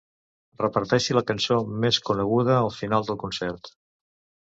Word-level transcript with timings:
Repeteixi 0.61 1.17
la 1.17 1.23
cançó 1.27 1.59
més 1.85 2.01
coneguda 2.09 2.59
al 2.65 2.73
final 2.83 3.09
del 3.11 3.25
concert. 3.29 3.75